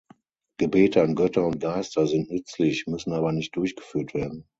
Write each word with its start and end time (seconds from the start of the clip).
Gebete 0.57 1.03
an 1.03 1.13
Götter 1.13 1.45
und 1.45 1.59
Geister 1.59 2.07
sind 2.07 2.31
nützlich, 2.31 2.87
müssen 2.87 3.13
aber 3.13 3.31
nicht 3.33 3.55
durchgeführt 3.55 4.15
werden. 4.15 4.49